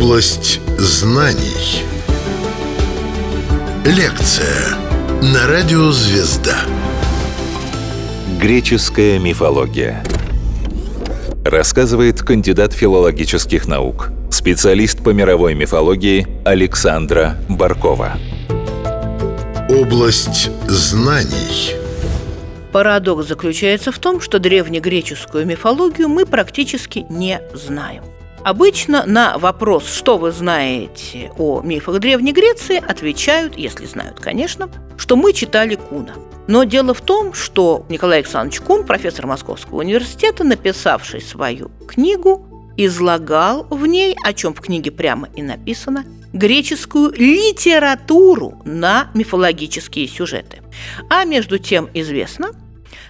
[0.00, 1.84] Область знаний.
[3.84, 4.78] Лекция
[5.20, 6.56] на радио «Звезда».
[8.40, 10.02] Греческая мифология.
[11.44, 18.12] Рассказывает кандидат филологических наук, специалист по мировой мифологии Александра Баркова.
[19.68, 21.74] Область знаний.
[22.72, 28.02] Парадокс заключается в том, что древнегреческую мифологию мы практически не знаем.
[28.42, 35.16] Обычно на вопрос, что вы знаете о мифах Древней Греции, отвечают, если знают, конечно, что
[35.16, 36.14] мы читали Куна.
[36.46, 43.66] Но дело в том, что Николай Александрович Кун, профессор Московского университета, написавший свою книгу, излагал
[43.68, 50.62] в ней, о чем в книге прямо и написано, греческую литературу на мифологические сюжеты.
[51.10, 52.52] А между тем известно,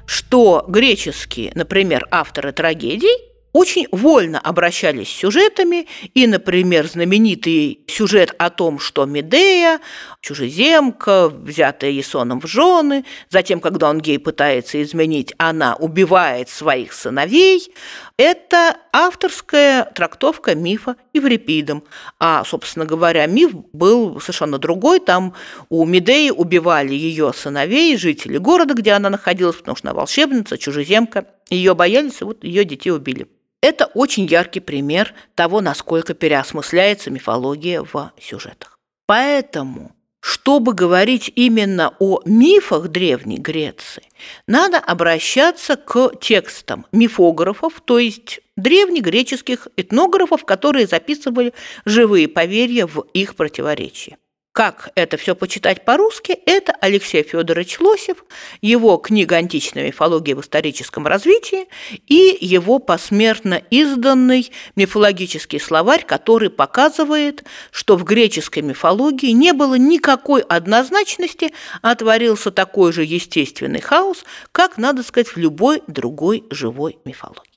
[0.07, 8.51] что греческие, например, авторы трагедий очень вольно обращались с сюжетами, и, например, знаменитый сюжет о
[8.51, 9.81] том, что Медея,
[10.21, 17.73] чужеземка, взятая Есоном в жены, затем, когда он гей пытается изменить, она убивает своих сыновей,
[18.17, 21.85] это авторская трактовка мифа Еврипидом.
[22.19, 25.01] А, собственно говоря, миф был совершенно другой.
[25.01, 25.33] Там
[25.71, 31.27] у Медеи убивали ее сыновей, жители города, где она находилась, потому что она волшебница, чужеземка.
[31.49, 33.27] Ее боялись, и вот ее детей убили.
[33.63, 38.79] Это очень яркий пример того, насколько переосмысляется мифология в сюжетах.
[39.07, 44.05] Поэтому, чтобы говорить именно о мифах Древней Греции,
[44.47, 51.53] надо обращаться к текстам мифографов, то есть древнегреческих этнографов, которые записывали
[51.85, 54.17] живые поверья в их противоречии.
[54.61, 58.27] Как это все почитать по-русски, это Алексей Федорович Лосев,
[58.61, 61.67] его книга «Античная мифология в историческом развитии»
[62.07, 70.43] и его посмертно изданный мифологический словарь, который показывает, что в греческой мифологии не было никакой
[70.43, 77.49] однозначности, а творился такой же естественный хаос, как, надо сказать, в любой другой живой мифологии.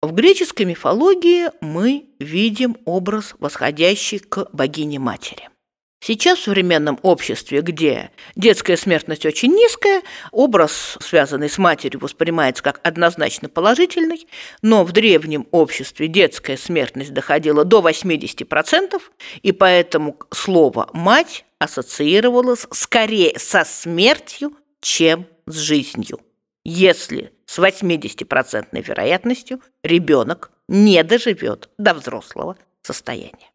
[0.00, 5.50] В греческой мифологии мы видим образ, восходящий к богине-матери–
[6.00, 12.80] Сейчас в современном обществе, где детская смертность очень низкая, образ, связанный с матерью, воспринимается как
[12.84, 14.26] однозначно положительный,
[14.62, 19.00] но в древнем обществе детская смертность доходила до 80%,
[19.42, 26.20] и поэтому слово «мать» ассоциировалось скорее со смертью, чем с жизнью.
[26.64, 33.50] Если с 80% вероятностью ребенок не доживет до взрослого состояния.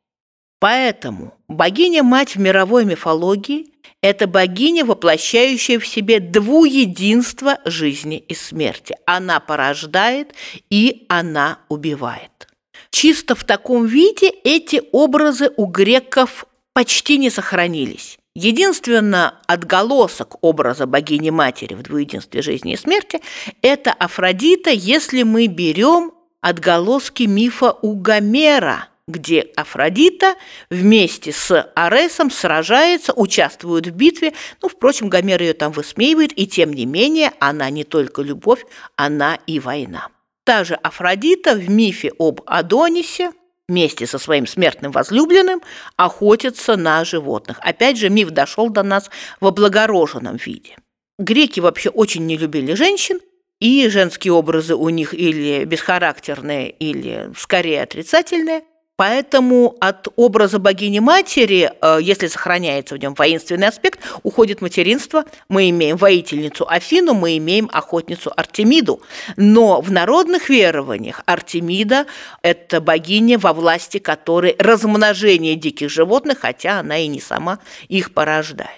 [0.63, 3.65] Поэтому богиня-мать в мировой мифологии–
[4.01, 8.95] это богиня, воплощающая в себе двуединство жизни и смерти.
[9.05, 10.33] Она порождает
[10.69, 12.47] и она убивает.
[12.91, 18.17] Чисто в таком виде эти образы у греков почти не сохранились.
[18.33, 23.19] Единственно отголосок образа богини-матери в двуединстве жизни и смерти–
[23.61, 30.35] это Афродита, если мы берем отголоски мифа у Гомера– где Афродита
[30.69, 34.33] вместе с Аресом сражается, участвует в битве.
[34.61, 38.65] Ну, впрочем, Гомер ее там высмеивает, и тем не менее она не только любовь,
[38.95, 40.07] она и война.
[40.45, 43.31] Та же Афродита в мифе об Адонисе
[43.67, 45.61] вместе со своим смертным возлюбленным
[45.95, 47.59] охотится на животных.
[47.61, 49.09] Опять же, миф дошел до нас
[49.39, 50.75] в облагороженном виде.
[51.19, 53.19] Греки вообще очень не любили женщин,
[53.59, 58.63] и женские образы у них или бесхарактерные, или скорее отрицательные–
[58.95, 65.25] Поэтому от образа богини-матери, э, если сохраняется в нем воинственный аспект, уходит материнство.
[65.49, 69.01] Мы имеем воительницу Афину, мы имеем охотницу Артемиду.
[69.35, 72.05] Но в народных верованиях Артемида–
[72.43, 78.69] это богиня, во власти которой размножение диких животных, хотя она и не сама их порождает.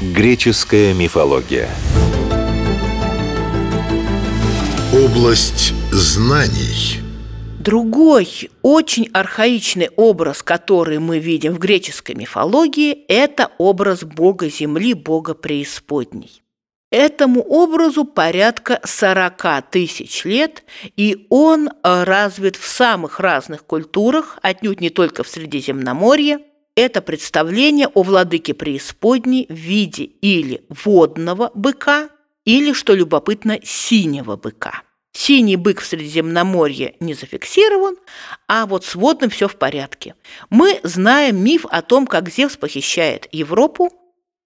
[0.00, 1.68] Греческая мифология.
[4.92, 7.00] Область знаний–
[7.64, 15.32] Другой, очень архаичный образ, который мы видим в греческой мифологии, это образ бога земли, бога
[15.32, 16.42] преисподней.
[16.90, 20.62] Этому образу порядка 40 тысяч лет,
[20.98, 26.40] и он развит в самых разных культурах, отнюдь не только в Средиземноморье.
[26.76, 32.10] Это представление о владыке преисподней в виде или водного быка,
[32.44, 34.82] или, что любопытно, синего быка.
[35.16, 37.96] Синий бык в Средиземноморье не зафиксирован,
[38.48, 40.16] а вот с водным все в порядке.
[40.50, 43.92] Мы знаем миф о том, как Зевс похищает Европу.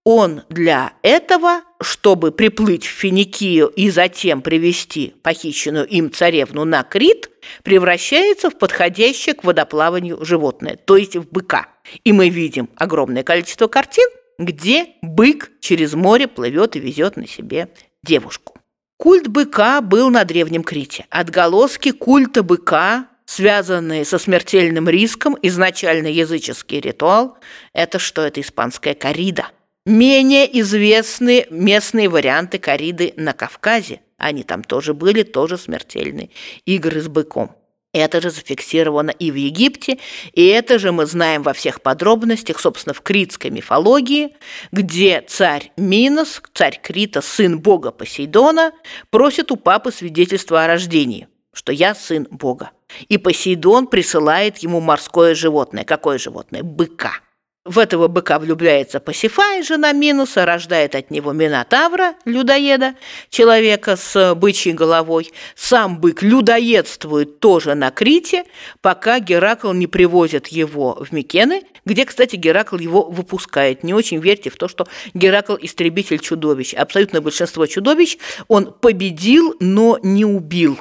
[0.05, 7.31] Он для этого, чтобы приплыть в Финикию и затем привести похищенную им царевну на Крит,
[7.63, 11.69] превращается в подходящее к водоплаванию животное, то есть в быка.
[12.05, 17.69] И мы видим огромное количество картин, где бык через море плывет и везет на себе
[18.03, 18.55] девушку.
[18.99, 21.07] Культ быка был на Древнем Крите.
[21.09, 27.39] Отголоски культа быка, связанные со смертельным риском, изначально языческий ритуал,
[27.73, 28.23] это что?
[28.23, 29.47] Это испанская корида.
[29.87, 34.01] Менее известны местные варианты кориды на Кавказе.
[34.17, 36.31] Они там тоже были, тоже смертельные.
[36.67, 37.55] Игры с быком.
[37.95, 39.99] Это же зафиксировано и в Египте,
[40.35, 44.35] и это же мы знаем во всех подробностях, собственно, в критской мифологии,
[44.73, 48.73] где царь Минос, царь Крита, сын бога Посейдона,
[49.11, 52.73] просит у папы свидетельства о рождении, что я сын бога.
[53.09, 55.85] И Посейдон присылает ему морское животное.
[55.85, 56.63] Какое животное?
[56.63, 57.21] Быка.
[57.69, 62.95] В этого быка влюбляется Пасифай, жена Минуса, рождает от него Минотавра, людоеда,
[63.29, 65.31] человека с бычьей головой.
[65.55, 68.45] Сам бык людоедствует тоже на Крите,
[68.81, 73.85] пока Геракл не привозит его в Микены, где, кстати, Геракл его выпускает.
[73.85, 76.73] Не очень верьте в то, что Геракл– истребитель чудовищ.
[76.73, 78.17] Абсолютно большинство чудовищ
[78.49, 80.79] он победил, но не убил.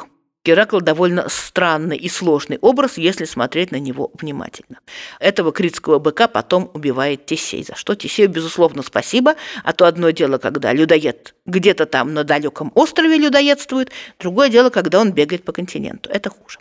[0.47, 4.79] Геракл довольно странный и сложный образ, если смотреть на него внимательно.
[5.19, 9.35] Этого критского быка потом убивает Тесей, за что Тесею, безусловно, спасибо,
[9.65, 13.91] а то одно дело, когда людоед где-то там на далеком острове людоедствует,
[14.21, 16.09] другое дело, когда он бегает по континенту.
[16.09, 16.59] Это хуже.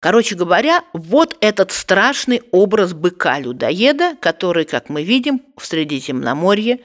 [0.00, 6.80] Короче говоря, вот этот страшный образ быка-людоеда, который, как мы видим, в Средиземноморье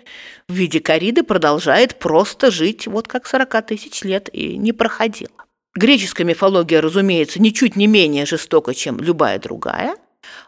[0.47, 5.42] в виде кориды продолжает просто жить вот как 40 тысяч лет и не проходило.
[5.75, 9.95] Греческая мифология, разумеется, ничуть не менее жестока, чем любая другая.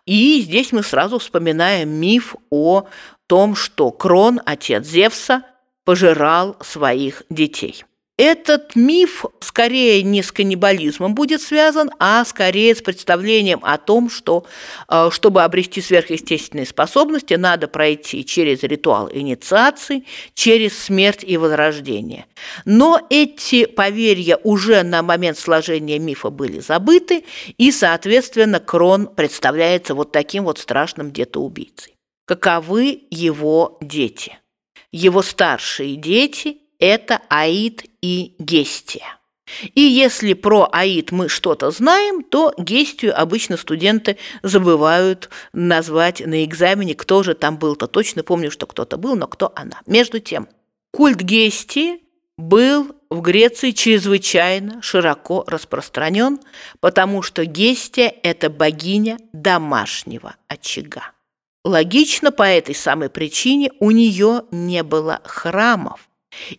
[0.05, 2.87] И здесь мы сразу вспоминаем миф о
[3.27, 5.43] том, что Крон, отец Зевса,
[5.83, 7.83] пожирал своих детей.
[8.17, 14.45] Этот миф скорее не с каннибализмом будет связан, а скорее с представлением о том, что
[14.87, 22.25] э, чтобы обрести сверхъестественные способности, надо пройти через ритуал инициации, через смерть и возрождение.
[22.63, 27.25] Но эти поверья уже на момент сложения мифа были забыты,
[27.57, 31.95] и, соответственно, Крон представляется вот таким вот страшным детоубийцей.
[32.25, 34.37] Каковы его дети?
[34.93, 39.17] Его старшие дети– это Аид и Гестия.
[39.75, 46.95] И если про Аид мы что-то знаем, то Гестию обычно студенты забывают назвать на экзамене,
[46.95, 47.87] кто же там был-то.
[47.87, 49.81] Точно помню, что кто-то был, но кто она.
[49.85, 50.47] Между тем,
[50.91, 51.99] культ Гестии
[52.37, 56.39] был в Греции чрезвычайно широко распространен,
[56.79, 61.11] потому что Гестия– это богиня домашнего очага.
[61.63, 66.09] Логично, по этой самой причине у нее не было храмов,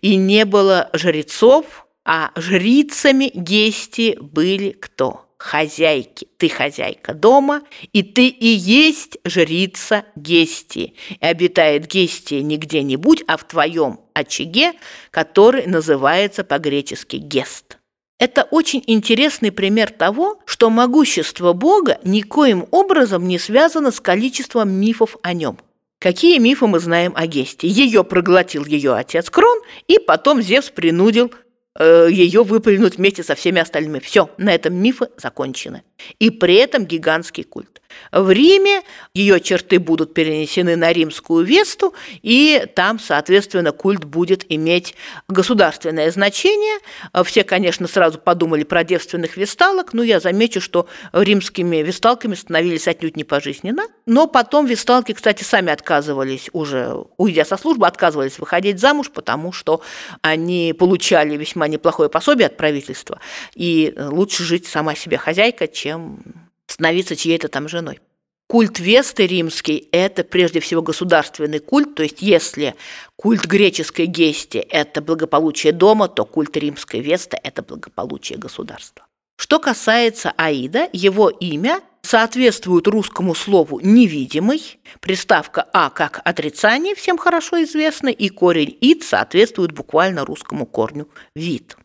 [0.01, 5.23] и не было жрецов, а жрицами Гести были кто?
[5.39, 6.29] Хозяйки.
[6.39, 7.63] Ты хозяйка дома,
[7.93, 10.95] и ты и есть жрица Гести.
[11.21, 14.73] И обитает Гестия не где-нибудь, а в твоем очаге,
[15.11, 17.79] который называется по-гречески гест.
[18.19, 25.19] Это очень интересный пример того, что могущество Бога никоим образом не связано с количеством мифов
[25.23, 25.59] о нем.
[26.07, 27.67] Какие мифы мы знаем о Гесте?
[27.67, 29.59] Ее проглотил ее отец Крон,
[29.89, 31.35] и потом Зевс принудил
[31.79, 33.99] ее выплюнуть вместе со всеми остальными.
[33.99, 35.83] Все, на этом мифы закончены.
[36.19, 37.81] И при этом гигантский культ.
[38.13, 38.83] В Риме
[39.15, 44.95] ее черты будут перенесены на римскую Весту, и там, соответственно, культ будет иметь
[45.29, 46.79] государственное значение.
[47.25, 53.17] Все, конечно, сразу подумали про девственных весталок, но я замечу, что римскими весталками становились отнюдь
[53.17, 53.85] не пожизненно.
[54.05, 59.81] Но потом весталки, кстати, сами отказывались уже, уйдя со службы, отказывались выходить замуж, потому что
[60.23, 63.21] они получали весьма неплохое пособие от правительства,
[63.55, 66.21] и лучше жить сама себе хозяйка, чем
[66.67, 68.01] становиться чьей-то там женой.
[68.49, 72.77] Культ Весты римский– это прежде всего государственный культ, то есть если
[73.17, 79.05] культ греческой Гести– это благополучие дома, то культ римской Весты– это благополучие государства.
[79.37, 87.63] Что касается Аида, его имя соответствует русскому слову «невидимый», приставка «а» как отрицание, всем хорошо
[87.65, 91.77] известно, и корень «ид» соответствует буквально русскому корню «вид».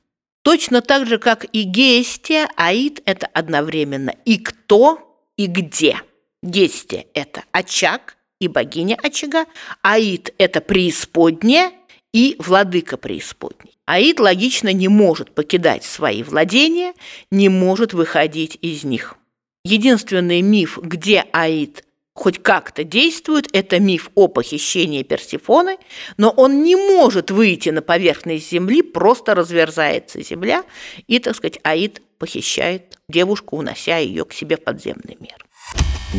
[0.44, 6.02] Точно так же, как и гестия, аид– это одновременно и кто, и где.
[6.42, 9.46] Гестия– это очаг и богиня очага,
[9.84, 11.72] аид– это преисподняя
[12.12, 13.78] и владыка преисподней.
[13.86, 16.94] Аид логично не может покидать свои владения,
[17.30, 19.18] не может выходить из них.
[19.64, 25.78] Единственный миф, где Аид хоть как-то действует, это миф о похищении Персифоны,
[26.18, 30.64] но он не может выйти на поверхность Земли, просто разверзается Земля,
[31.08, 35.46] и, так сказать, Аид похищает девушку, унося ее к себе в подземный мир.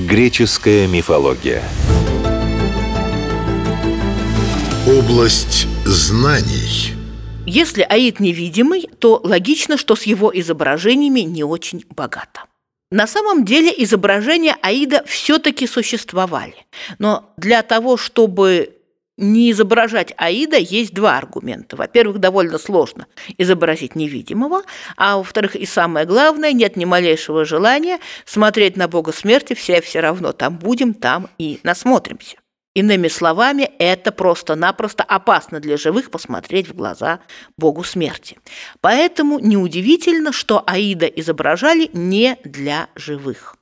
[0.08, 1.62] Греческая мифология.
[4.88, 6.94] Область знаний.
[7.44, 12.42] Если Аид невидимый, то логично, что с его изображениями не очень богато.
[12.92, 16.66] На самом деле изображения Аида все-таки существовали.
[16.98, 18.76] Но для того, чтобы
[19.16, 21.74] не изображать Аида, есть два аргумента.
[21.76, 23.06] Во-первых, довольно сложно
[23.38, 24.62] изобразить невидимого,
[24.98, 30.00] а во-вторых, и самое главное, нет ни малейшего желания смотреть на Бога смерти, все все
[30.00, 32.41] равно там будем, там и насмотримся.
[32.74, 37.20] Иными словами, это просто-напросто опасно для живых посмотреть в глаза
[37.58, 38.38] Богу смерти.
[38.80, 43.56] Поэтому неудивительно, что Аида изображали не для живых.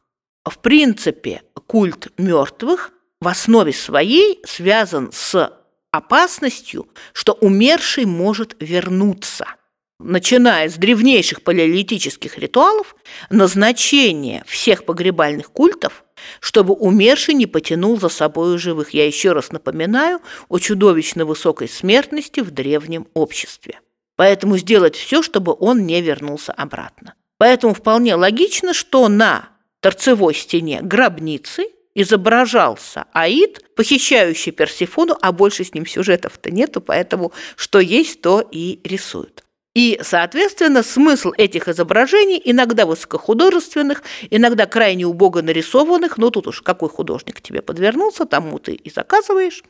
[0.49, 5.53] В принципе, культ мертвых в основе своей связан с
[5.91, 9.47] опасностью, что умерший может вернуться–
[10.01, 12.97] начиная с древнейших палеолитических ритуалов,
[13.29, 16.05] назначение всех погребальных культов,
[16.41, 18.91] чтобы умерший не потянул за собой живых.
[18.91, 23.81] Я еще раз напоминаю о чудовищно высокой смертности в древнем обществе.
[24.17, 27.15] Поэтому сделать все, чтобы он не вернулся обратно.
[27.39, 29.49] Поэтому вполне логично, что на
[29.81, 37.81] торцевой стене гробницы изображался Аид, похищающий Персифону, а больше с ним сюжетов-то нету, поэтому что
[37.81, 39.45] есть, то и рисуют.
[39.75, 46.89] И, соответственно, смысл этих изображений, иногда высокохудожественных, иногда крайне убого нарисованных, но тут уж какой
[46.89, 49.63] художник тебе подвернулся, тому ты и заказываешь.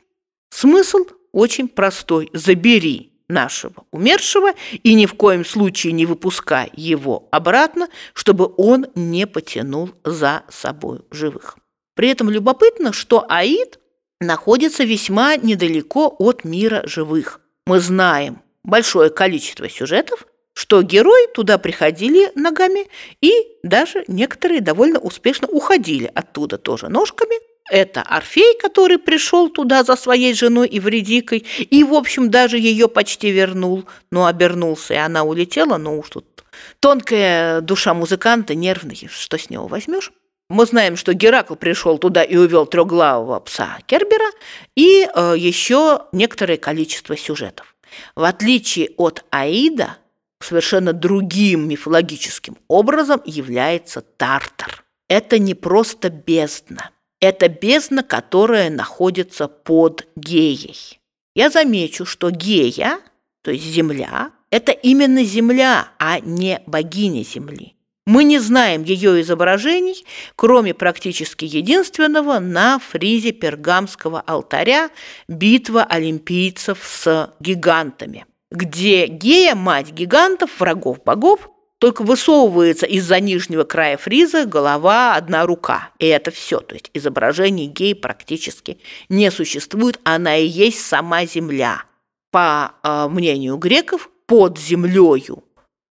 [0.50, 1.00] Смысл
[1.32, 2.30] очень простой.
[2.32, 9.26] Забери нашего умершего и ни в коем случае не выпускай его обратно, чтобы он не
[9.26, 11.56] потянул за собой живых.
[11.94, 13.78] При этом любопытно, что Аид
[14.20, 17.40] находится весьма недалеко от мира живых.
[17.66, 22.88] Мы знаем, большое количество сюжетов, что герои туда приходили ногами
[23.20, 27.36] и даже некоторые довольно успешно уходили оттуда тоже ножками.
[27.70, 32.88] Это Орфей, который пришел туда за своей женой и вредикой, и, в общем, даже ее
[32.88, 36.44] почти вернул, но обернулся, и она улетела, но уж тут
[36.80, 40.10] тонкая душа музыканта, нервный, что с него возьмешь.
[40.48, 44.30] Мы знаем, что Геракл пришел туда и увел трехглавого пса Кербера
[44.74, 47.69] и э, еще некоторое количество сюжетов.
[48.14, 49.98] В отличие от Аида,
[50.40, 54.84] совершенно другим мифологическим образом является Тартар.
[55.08, 56.90] Это не просто бездна.
[57.20, 61.00] Это бездна, которая находится под Геей.
[61.34, 63.00] Я замечу, что Гея,
[63.42, 67.76] то есть Земля, это именно Земля, а не богиня Земли.
[68.10, 74.90] Мы не знаем ее изображений, кроме практически единственного на фризе пергамского алтаря
[75.28, 83.96] «Битва олимпийцев с гигантами», где Гея, мать гигантов, врагов богов, только высовывается из-за нижнего края
[83.96, 85.90] фриза голова, одна рука.
[86.00, 86.58] И это все.
[86.58, 90.00] То есть изображение геи практически не существует.
[90.02, 91.84] Она и есть сама земля.
[92.32, 95.44] По э, мнению греков, под землею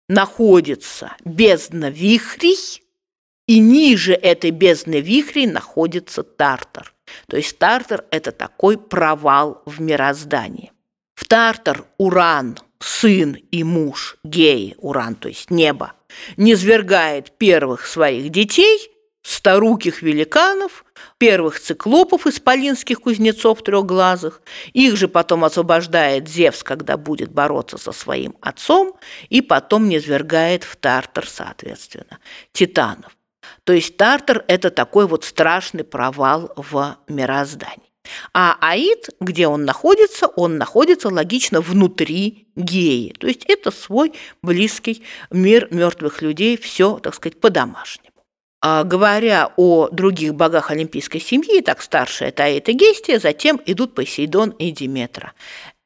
[0.07, 2.83] находится бездна вихрей,
[3.47, 6.93] и ниже этой бездны вихрей находится Тартар.
[7.27, 10.71] То есть Тартар– это такой провал в мироздании.
[11.13, 15.93] В Тартар Уран, сын и муж Геи, Уран, то есть небо,
[16.37, 18.91] низвергает первых своих детей–
[19.25, 20.84] старуких великанов,
[21.17, 24.41] первых циклопов исполинских кузнецов трехглазых.
[24.73, 28.95] Их же потом освобождает Зевс, когда будет бороться со своим отцом,
[29.29, 32.19] и потом низвергает в Тартар, соответственно,
[32.51, 33.15] титанов.
[33.63, 37.85] То есть Тартар– это такой вот страшный провал в мироздании.
[38.33, 43.13] А Аид, где он находится, он находится логично внутри Геи.
[43.19, 48.14] То есть это свой близкий мир мертвых людей, все, так сказать, по-домашнему.
[48.67, 54.71] А, говоря о других богах олимпийской семьи, так старшая Таита Гестия, затем идут Посейдон и
[54.71, 55.33] Диметра.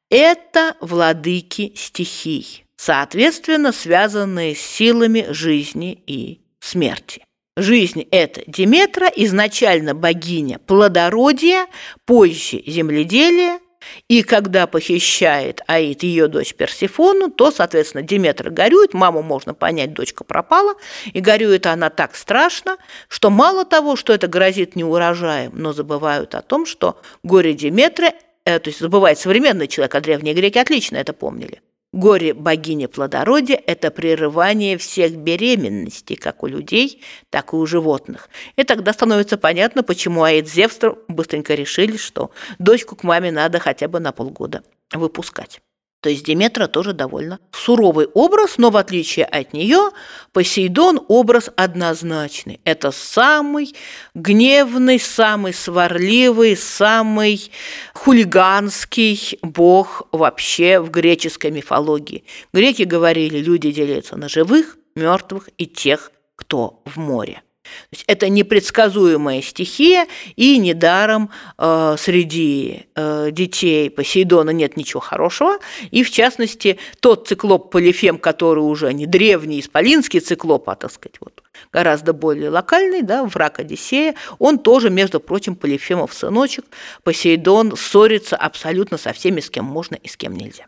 [0.10, 7.26] Это владыки стихий, соответственно, связанные с силами жизни и смерти.
[7.58, 11.68] Жизнь– это Диметра, изначально богиня плодородия,
[12.06, 13.60] позже земледелия,
[14.08, 20.24] и когда похищает Аид ее дочь Персифону, то, соответственно, Диметра горюет, маму можно понять, дочка
[20.24, 20.76] пропала,
[21.14, 22.78] и горюет она так страшно,
[23.08, 28.14] что мало того, что это грозит неурожаем, но забывают о том, что горе Диметры,
[28.46, 33.60] э, то есть забывает современный человек, а древние греки отлично это помнили, Горе богини плодородия–
[33.66, 38.30] это прерывание всех беременностей, как у людей, так и у животных.
[38.58, 42.30] И тогда становится понятно, почему Аид Зевстр быстренько решили, что
[42.60, 44.62] дочку к маме надо хотя бы на полгода
[44.94, 45.62] выпускать.
[46.02, 49.90] То есть Диметра тоже довольно суровый образ, но в отличие от нее
[50.32, 52.62] Посейдон образ однозначный.
[52.64, 53.76] Это самый
[54.14, 57.52] гневный, самый сварливый, самый
[57.94, 62.24] хулиганский бог вообще в греческой мифологии.
[62.54, 67.42] Греки говорили, люди делятся на живых, мертвых и тех, кто в море.
[67.90, 75.58] То есть это непредсказуемая стихия, и недаром э, среди э, детей Посейдона нет ничего хорошего.
[75.92, 81.16] И, в частности, тот циклоп Полифем, который уже не древний исполинский циклоп, а, так сказать,
[81.20, 86.66] вот, гораздо более локальный, да, враг Одиссея, он тоже, между прочим, Полифемов сыночек.
[87.04, 90.66] Посейдон ссорится абсолютно со всеми, с кем можно и с кем нельзя.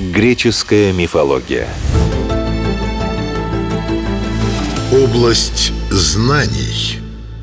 [0.00, 1.68] Греческая мифология.
[4.92, 6.98] Область знаний.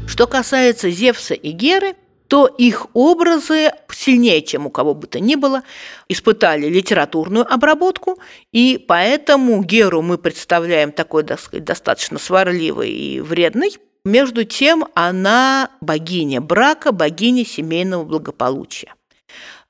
[0.05, 1.95] Что касается Зевса и Геры,
[2.27, 5.63] то их образы сильнее, чем у кого бы то ни было,
[6.09, 8.19] испытали литературную обработку,
[8.51, 13.77] и поэтому Геру мы представляем такой, так сказать, достаточно сварливой и вредной.
[14.03, 18.93] Между тем она богиня брака, богиня семейного благополучия.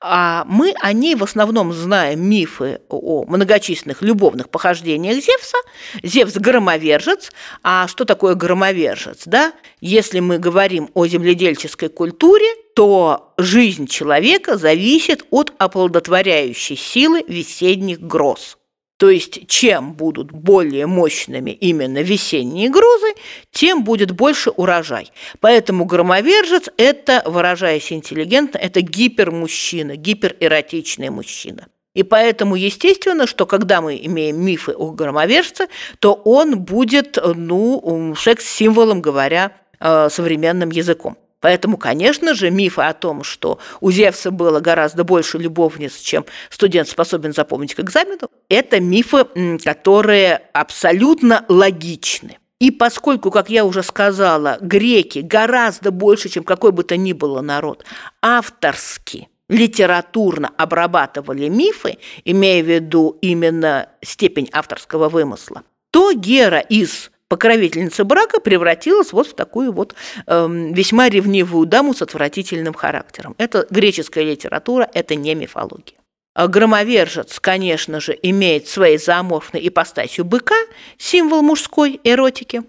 [0.00, 5.56] А мы о ней в основном знаем мифы о многочисленных любовных похождениях Зевса.
[6.04, 7.32] Зевс– громовержец.
[7.64, 9.22] А что такое громовержец?
[9.26, 9.52] Да?
[9.80, 18.57] Если мы говорим о земледельческой культуре, то жизнь человека зависит от оплодотворяющей силы весенних гроз.
[18.98, 23.14] То есть чем будут более мощными именно весенние грозы,
[23.52, 25.12] тем будет больше урожай.
[25.38, 31.68] Поэтому громовержец– это, выражаясь интеллигентно, это гипермужчина, гиперэротичный мужчина.
[31.94, 35.68] И поэтому естественно, что когда мы имеем мифы о громовержце,
[36.00, 41.16] то он будет, ну, секс-символом, говоря э, современным языком.
[41.40, 46.88] Поэтому, конечно же, мифы о том, что у Зевса было гораздо больше любовниц, чем студент
[46.88, 49.26] способен запомнить к экзамену, это мифы,
[49.62, 52.38] которые абсолютно логичны.
[52.58, 57.40] И поскольку, как я уже сказала, греки гораздо больше, чем какой бы то ни было
[57.40, 57.84] народ,
[58.20, 68.04] авторски литературно обрабатывали мифы, имея в виду именно степень авторского вымысла, то Гера из покровительница
[68.04, 69.94] брака превратилась вот в такую вот
[70.26, 73.34] э, весьма ревнивую даму с отвратительным характером.
[73.38, 75.98] Это греческая литература, это не мифология.
[76.34, 80.54] А громовержец, конечно же, имеет своей зооморфной ипостасью быка,
[80.96, 82.62] символ мужской эротики.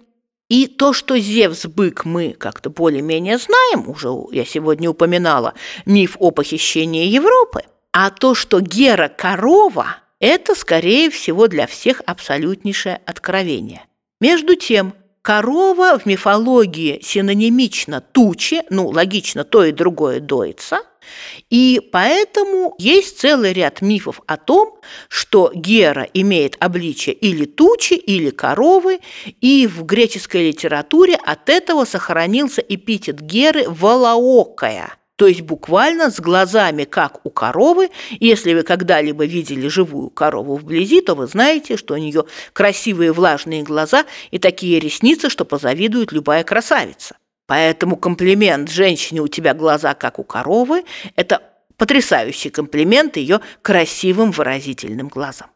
[0.50, 5.54] И то, что Зевс-бык мы как-то более-менее знаем, уже я сегодня упоминала
[5.86, 7.62] миф о похищении Европы,
[7.93, 13.86] а то, что Гера-корова, это, скорее всего, для всех абсолютнейшее откровение.
[14.20, 20.82] Между тем, корова в мифологии синонимично тучи, ну, логично, то и другое доится,
[21.50, 28.30] и поэтому есть целый ряд мифов о том, что Гера имеет обличие или тучи, или
[28.30, 29.00] коровы,
[29.42, 36.86] и в греческой литературе от этого сохранился эпитет Геры «волоокая», то есть буквально с глазами,
[36.86, 37.90] как у коровы.
[38.22, 43.64] Если вы когда-либо видели живую корову вблизи, то вы знаете, что у нее красивые влажные
[43.64, 47.18] глаза и такие ресницы, что позавидует любая красавица.
[47.48, 50.86] Поэтому комплимент «женщине у тебя глаза, как у коровы»–
[51.18, 51.42] это
[51.76, 55.50] потрясающий комплимент ее красивым выразительным глазам.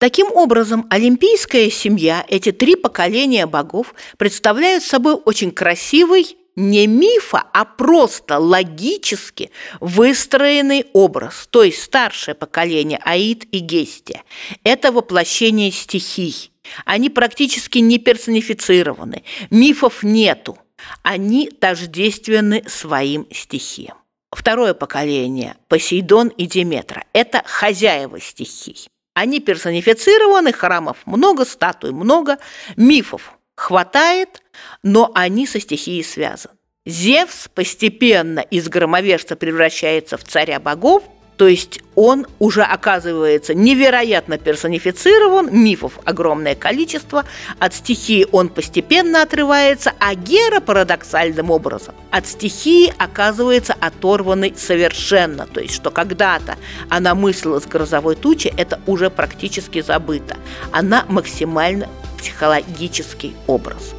[0.00, 7.64] Таким образом, олимпийская семья, эти три поколения богов, представляют собой очень красивый не мифа, а
[7.64, 11.46] просто логически выстроенный образ.
[11.50, 14.24] То есть старшее поколение Аид и Гестия–
[14.64, 16.50] это воплощение стихий.
[16.84, 20.58] Они практически не персонифицированы, мифов нету.
[21.02, 23.96] Они тождественны своим стихиям.
[24.30, 28.88] Второе поколение– Посейдон и Диметра– это хозяева стихий.
[29.14, 32.38] Они персонифицированы, храмов много, статуй много,
[32.76, 34.42] мифов хватает,
[34.82, 36.54] но они со стихией связаны.
[36.84, 41.02] Зевс постепенно из громовержца превращается в царя богов,
[41.36, 47.24] то есть он уже оказывается невероятно персонифицирован, мифов огромное количество,
[47.58, 55.46] от стихии он постепенно отрывается, а Гера парадоксальным образом от стихии оказывается оторванной совершенно.
[55.46, 56.56] То есть, что когда-то
[56.88, 60.38] она мыслила с грозовой тучи, это уже практически забыто.
[60.72, 61.88] Она максимально
[62.26, 63.94] психологический образ.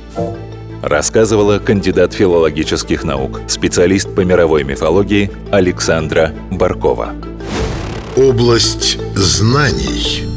[0.82, 7.16] Рассказывала кандидат филологических наук, специалист по мировой мифологии Александра Баркова.
[8.18, 10.37] Область знаний.